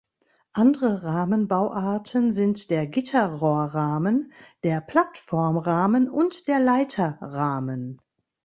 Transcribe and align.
Andere 0.53 1.03
Rahmen-Bauarten 1.03 2.31
sind 2.31 2.71
der 2.71 2.87
Gitterrohrrahmen, 2.87 4.31
der 4.63 4.81
Plattformrahmen 4.81 6.09
und 6.09 6.47
der 6.47 6.59
Leiterrahmen. 6.59 8.01